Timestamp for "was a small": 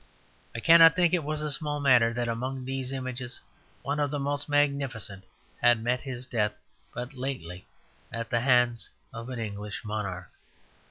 1.23-1.79